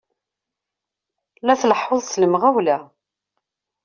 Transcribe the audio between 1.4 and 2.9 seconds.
La tleḥḥuḍ s lemɣawla!